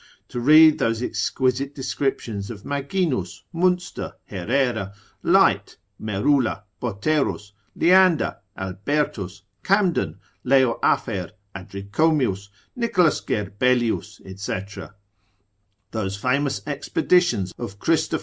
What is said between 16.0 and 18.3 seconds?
famous expeditions of Christoph.